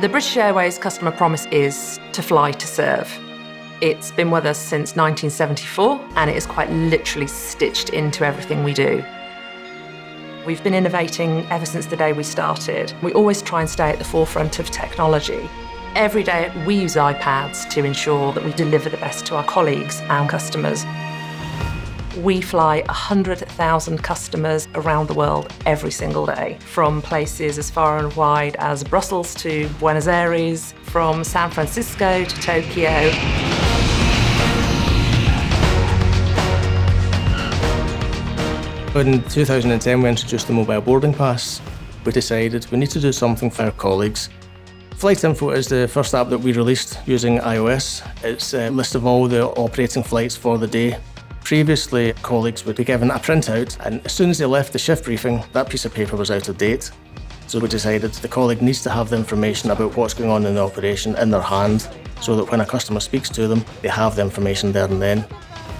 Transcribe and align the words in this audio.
The 0.00 0.08
British 0.08 0.36
Airways 0.36 0.78
customer 0.78 1.10
promise 1.10 1.46
is 1.46 1.98
to 2.12 2.22
fly 2.22 2.52
to 2.52 2.66
serve. 2.68 3.12
It's 3.80 4.12
been 4.12 4.30
with 4.30 4.46
us 4.46 4.56
since 4.56 4.94
1974 4.94 6.00
and 6.14 6.30
it 6.30 6.36
is 6.36 6.46
quite 6.46 6.70
literally 6.70 7.26
stitched 7.26 7.88
into 7.88 8.24
everything 8.24 8.62
we 8.62 8.74
do. 8.74 9.04
We've 10.46 10.62
been 10.62 10.74
innovating 10.74 11.44
ever 11.50 11.66
since 11.66 11.86
the 11.86 11.96
day 11.96 12.12
we 12.12 12.22
started. 12.22 12.94
We 13.02 13.12
always 13.12 13.42
try 13.42 13.60
and 13.60 13.68
stay 13.68 13.90
at 13.90 13.98
the 13.98 14.04
forefront 14.04 14.60
of 14.60 14.70
technology. 14.70 15.50
Every 15.96 16.22
day 16.22 16.52
we 16.64 16.76
use 16.76 16.94
iPads 16.94 17.68
to 17.70 17.84
ensure 17.84 18.32
that 18.34 18.44
we 18.44 18.52
deliver 18.52 18.88
the 18.88 18.98
best 18.98 19.26
to 19.26 19.34
our 19.34 19.44
colleagues 19.44 20.00
and 20.02 20.28
customers. 20.28 20.84
We 22.18 22.40
fly 22.40 22.82
100,000 22.86 23.98
customers 24.02 24.66
around 24.74 25.06
the 25.06 25.14
world 25.14 25.52
every 25.66 25.92
single 25.92 26.26
day, 26.26 26.58
from 26.58 27.00
places 27.00 27.58
as 27.58 27.70
far 27.70 27.98
and 27.98 28.12
wide 28.14 28.56
as 28.58 28.82
Brussels 28.82 29.36
to 29.36 29.68
Buenos 29.78 30.08
Aires, 30.08 30.74
from 30.82 31.22
San 31.22 31.48
Francisco 31.48 32.24
to 32.24 32.40
Tokyo. 32.40 32.90
In 38.96 39.22
2010, 39.28 40.02
we 40.02 40.08
introduced 40.08 40.48
the 40.48 40.52
mobile 40.52 40.80
boarding 40.80 41.14
pass. 41.14 41.62
We 42.04 42.10
decided 42.10 42.68
we 42.72 42.78
need 42.78 42.90
to 42.90 43.00
do 43.00 43.12
something 43.12 43.48
for 43.48 43.62
our 43.62 43.70
colleagues. 43.70 44.28
Flight 44.96 45.22
Info 45.22 45.50
is 45.50 45.68
the 45.68 45.86
first 45.86 46.12
app 46.16 46.30
that 46.30 46.38
we 46.38 46.52
released 46.52 46.98
using 47.06 47.38
iOS. 47.38 48.02
It's 48.24 48.54
a 48.54 48.70
list 48.70 48.96
of 48.96 49.06
all 49.06 49.28
the 49.28 49.46
operating 49.50 50.02
flights 50.02 50.34
for 50.34 50.58
the 50.58 50.66
day 50.66 50.98
Previously, 51.48 52.12
colleagues 52.20 52.66
would 52.66 52.76
be 52.76 52.84
given 52.84 53.10
a 53.10 53.14
printout, 53.14 53.74
and 53.86 54.04
as 54.04 54.12
soon 54.12 54.28
as 54.28 54.36
they 54.36 54.44
left 54.44 54.70
the 54.70 54.78
shift 54.78 55.06
briefing, 55.06 55.42
that 55.54 55.70
piece 55.70 55.86
of 55.86 55.94
paper 55.94 56.14
was 56.14 56.30
out 56.30 56.46
of 56.50 56.58
date. 56.58 56.90
So 57.46 57.58
we 57.58 57.68
decided 57.68 58.12
the 58.12 58.28
colleague 58.28 58.60
needs 58.60 58.82
to 58.82 58.90
have 58.90 59.08
the 59.08 59.16
information 59.16 59.70
about 59.70 59.96
what's 59.96 60.12
going 60.12 60.28
on 60.28 60.44
in 60.44 60.56
the 60.56 60.62
operation 60.62 61.16
in 61.16 61.30
their 61.30 61.40
hand, 61.40 61.88
so 62.20 62.36
that 62.36 62.50
when 62.50 62.60
a 62.60 62.66
customer 62.66 63.00
speaks 63.00 63.30
to 63.30 63.48
them, 63.48 63.64
they 63.80 63.88
have 63.88 64.14
the 64.14 64.20
information 64.20 64.72
there 64.72 64.84
and 64.84 65.00
then. 65.00 65.24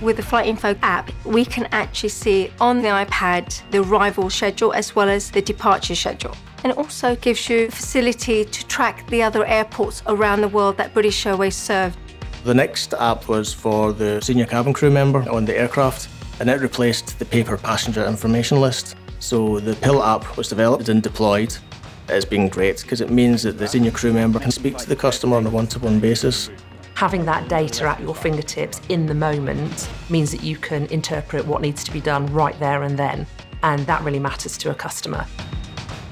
With 0.00 0.16
the 0.16 0.24
Flight 0.24 0.48
Info 0.48 0.74
app, 0.82 1.12
we 1.24 1.44
can 1.44 1.68
actually 1.70 2.08
see 2.08 2.50
on 2.60 2.82
the 2.82 2.88
iPad 2.88 3.62
the 3.70 3.82
arrival 3.82 4.30
schedule 4.30 4.72
as 4.72 4.96
well 4.96 5.08
as 5.08 5.30
the 5.30 5.42
departure 5.42 5.94
schedule. 5.94 6.34
And 6.64 6.72
it 6.72 6.76
also 6.76 7.14
gives 7.14 7.48
you 7.48 7.70
facility 7.70 8.44
to 8.44 8.66
track 8.66 9.08
the 9.10 9.22
other 9.22 9.46
airports 9.46 10.02
around 10.08 10.40
the 10.40 10.48
world 10.48 10.76
that 10.78 10.92
British 10.92 11.24
Airways 11.24 11.54
serve. 11.54 11.96
The 12.44 12.54
next 12.54 12.92
app 12.94 13.28
was 13.28 13.54
for 13.54 13.92
the 13.92 14.20
senior 14.20 14.46
cabin 14.46 14.72
crew 14.72 14.90
member 14.90 15.20
on 15.30 15.44
the 15.44 15.56
aircraft, 15.56 16.08
and 16.40 16.50
it 16.50 16.60
replaced 16.60 17.16
the 17.20 17.24
paper 17.24 17.56
passenger 17.56 18.04
information 18.04 18.60
list. 18.60 18.96
So 19.20 19.60
the 19.60 19.76
PIL 19.76 20.02
app 20.02 20.36
was 20.36 20.48
developed 20.48 20.88
and 20.88 21.00
deployed. 21.00 21.56
It's 22.08 22.24
been 22.24 22.48
great 22.48 22.82
because 22.82 23.00
it 23.00 23.10
means 23.10 23.44
that 23.44 23.58
the 23.58 23.68
senior 23.68 23.92
crew 23.92 24.12
member 24.12 24.40
can 24.40 24.50
speak 24.50 24.76
to 24.78 24.88
the 24.88 24.96
customer 24.96 25.36
on 25.36 25.46
a 25.46 25.50
one 25.50 25.68
to 25.68 25.78
one 25.78 26.00
basis. 26.00 26.50
Having 26.96 27.26
that 27.26 27.48
data 27.48 27.88
at 27.88 28.00
your 28.00 28.14
fingertips 28.14 28.80
in 28.88 29.06
the 29.06 29.14
moment 29.14 29.88
means 30.10 30.32
that 30.32 30.42
you 30.42 30.56
can 30.56 30.86
interpret 30.86 31.46
what 31.46 31.62
needs 31.62 31.84
to 31.84 31.92
be 31.92 32.00
done 32.00 32.26
right 32.32 32.58
there 32.58 32.82
and 32.82 32.98
then, 32.98 33.24
and 33.62 33.86
that 33.86 34.02
really 34.02 34.18
matters 34.18 34.58
to 34.58 34.70
a 34.70 34.74
customer. 34.74 35.24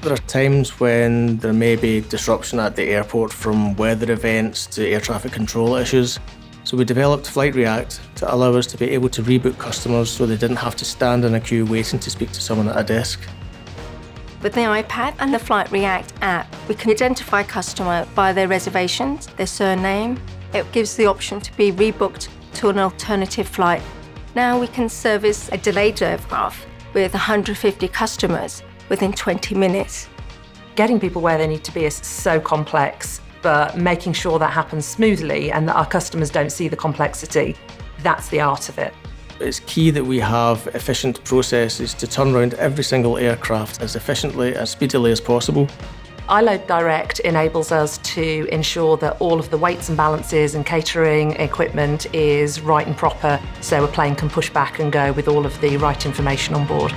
There 0.01 0.13
are 0.13 0.17
times 0.17 0.79
when 0.79 1.37
there 1.37 1.53
may 1.53 1.75
be 1.75 2.01
disruption 2.01 2.57
at 2.59 2.75
the 2.75 2.85
airport 2.85 3.31
from 3.31 3.75
weather 3.75 4.11
events 4.11 4.65
to 4.67 4.87
air 4.87 4.99
traffic 4.99 5.31
control 5.31 5.75
issues. 5.75 6.19
So 6.63 6.75
we 6.75 6.85
developed 6.85 7.27
Flight 7.27 7.53
React 7.53 8.01
to 8.15 8.33
allow 8.33 8.53
us 8.53 8.65
to 8.67 8.77
be 8.77 8.89
able 8.89 9.09
to 9.09 9.21
rebook 9.21 9.59
customers 9.59 10.09
so 10.09 10.25
they 10.25 10.37
didn't 10.37 10.55
have 10.55 10.75
to 10.77 10.85
stand 10.85 11.23
in 11.23 11.35
a 11.35 11.39
queue 11.39 11.67
waiting 11.67 11.99
to 11.99 12.09
speak 12.09 12.31
to 12.31 12.41
someone 12.41 12.67
at 12.67 12.79
a 12.79 12.83
desk. 12.83 13.19
With 14.41 14.53
the 14.53 14.61
iPad 14.61 15.13
and 15.19 15.31
the 15.31 15.37
Flight 15.37 15.71
React 15.71 16.13
app, 16.23 16.47
we 16.67 16.73
can 16.73 16.89
identify 16.89 17.43
customer 17.43 18.07
by 18.15 18.33
their 18.33 18.47
reservations, 18.47 19.27
their 19.37 19.45
surname. 19.45 20.19
It 20.55 20.71
gives 20.71 20.95
the 20.95 21.05
option 21.05 21.39
to 21.41 21.55
be 21.55 21.71
rebooked 21.71 22.27
to 22.53 22.69
an 22.69 22.79
alternative 22.79 23.47
flight. 23.47 23.83
Now 24.33 24.59
we 24.59 24.65
can 24.65 24.89
service 24.89 25.49
a 25.51 25.59
delayed 25.59 26.01
aircraft 26.01 26.65
with 26.95 27.13
150 27.13 27.87
customers 27.89 28.63
within 28.91 29.13
20 29.13 29.55
minutes. 29.55 30.09
Getting 30.75 30.99
people 30.99 31.21
where 31.21 31.37
they 31.37 31.47
need 31.47 31.63
to 31.63 31.73
be 31.73 31.85
is 31.85 31.95
so 31.95 32.41
complex, 32.41 33.21
but 33.41 33.77
making 33.77 34.11
sure 34.11 34.37
that 34.37 34.51
happens 34.51 34.85
smoothly 34.85 35.49
and 35.49 35.67
that 35.67 35.77
our 35.77 35.85
customers 35.85 36.29
don't 36.29 36.51
see 36.51 36.67
the 36.67 36.75
complexity, 36.75 37.55
that's 37.99 38.27
the 38.27 38.41
art 38.41 38.67
of 38.67 38.77
it. 38.77 38.93
It's 39.39 39.61
key 39.61 39.91
that 39.91 40.03
we 40.03 40.19
have 40.19 40.67
efficient 40.75 41.23
processes 41.23 41.93
to 41.95 42.05
turn 42.05 42.35
around 42.35 42.53
every 42.55 42.83
single 42.83 43.17
aircraft 43.17 43.81
as 43.81 43.95
efficiently 43.95 44.55
and 44.55 44.67
speedily 44.67 45.13
as 45.13 45.21
possible. 45.21 45.69
iLoad 46.27 46.67
Direct 46.67 47.21
enables 47.21 47.71
us 47.71 47.97
to 47.99 48.45
ensure 48.51 48.97
that 48.97 49.15
all 49.21 49.39
of 49.39 49.49
the 49.49 49.57
weights 49.57 49.87
and 49.87 49.97
balances 49.97 50.53
and 50.53 50.65
catering 50.65 51.31
equipment 51.37 52.13
is 52.13 52.59
right 52.59 52.85
and 52.85 52.97
proper 52.97 53.39
so 53.61 53.85
a 53.85 53.87
plane 53.87 54.15
can 54.15 54.29
push 54.29 54.49
back 54.49 54.79
and 54.79 54.91
go 54.91 55.13
with 55.13 55.29
all 55.29 55.45
of 55.45 55.59
the 55.61 55.77
right 55.77 56.05
information 56.05 56.55
on 56.55 56.67
board. 56.67 56.93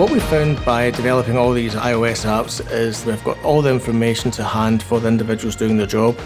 What 0.00 0.10
we 0.10 0.18
found 0.18 0.64
by 0.64 0.90
developing 0.92 1.36
all 1.36 1.52
these 1.52 1.74
iOS 1.74 2.24
apps 2.24 2.66
is 2.72 3.04
we've 3.04 3.22
got 3.22 3.38
all 3.44 3.60
the 3.60 3.70
information 3.70 4.30
to 4.30 4.42
hand 4.42 4.82
for 4.82 4.98
the 4.98 5.08
individuals 5.08 5.56
doing 5.56 5.76
the 5.76 5.86
job. 5.86 6.18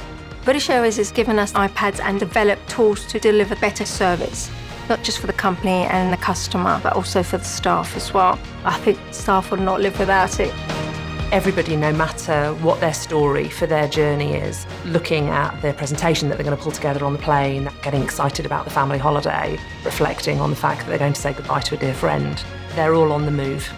British 0.44 0.70
Airways 0.70 0.96
has 0.98 1.10
given 1.10 1.40
us 1.40 1.52
iPads 1.54 1.98
and 1.98 2.20
developed 2.20 2.68
tools 2.70 3.04
to 3.06 3.18
deliver 3.18 3.56
better 3.56 3.84
service, 3.84 4.48
not 4.88 5.02
just 5.02 5.18
for 5.18 5.26
the 5.26 5.32
company 5.32 5.86
and 5.86 6.12
the 6.12 6.16
customer, 6.18 6.78
but 6.84 6.92
also 6.92 7.24
for 7.24 7.38
the 7.38 7.44
staff 7.44 7.96
as 7.96 8.14
well. 8.14 8.38
I 8.64 8.78
think 8.78 8.96
staff 9.10 9.50
would 9.50 9.58
not 9.58 9.80
live 9.80 9.98
without 9.98 10.38
it. 10.38 10.54
Everybody, 11.34 11.74
no 11.74 11.92
matter 11.92 12.54
what 12.62 12.78
their 12.78 12.94
story 12.94 13.48
for 13.48 13.66
their 13.66 13.88
journey 13.88 14.34
is, 14.34 14.68
looking 14.84 15.30
at 15.30 15.60
their 15.62 15.72
presentation 15.72 16.28
that 16.28 16.36
they're 16.36 16.44
going 16.44 16.56
to 16.56 16.62
pull 16.62 16.70
together 16.70 17.04
on 17.04 17.12
the 17.12 17.18
plane, 17.18 17.68
getting 17.82 18.04
excited 18.04 18.46
about 18.46 18.62
the 18.62 18.70
family 18.70 18.98
holiday, 18.98 19.58
reflecting 19.84 20.38
on 20.38 20.50
the 20.50 20.54
fact 20.54 20.82
that 20.82 20.86
they're 20.86 20.98
going 20.98 21.12
to 21.12 21.20
say 21.20 21.32
goodbye 21.32 21.58
to 21.62 21.74
a 21.74 21.78
dear 21.78 21.92
friend, 21.92 22.44
they're 22.76 22.94
all 22.94 23.10
on 23.10 23.24
the 23.24 23.32
move. 23.32 23.68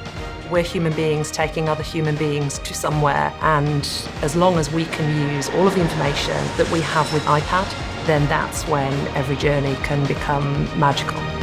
We're 0.51 0.65
human 0.65 0.93
beings 0.93 1.31
taking 1.31 1.67
other 1.67 1.83
human 1.83 2.17
beings 2.17 2.59
to 2.59 2.75
somewhere, 2.75 3.33
and 3.41 3.89
as 4.21 4.37
long 4.37 4.59
as 4.59 4.71
we 4.71 4.85
can 4.85 5.33
use 5.33 5.49
all 5.49 5.67
of 5.67 5.75
the 5.75 5.81
information 5.81 6.37
that 6.59 6.71
we 6.71 6.83
have 6.83 7.11
with 7.15 7.23
iPad, 7.23 8.07
then 8.07 8.29
that's 8.29 8.69
when 8.69 8.93
every 9.17 9.37
journey 9.37 9.77
can 9.77 10.07
become 10.07 10.69
magical. 10.79 11.36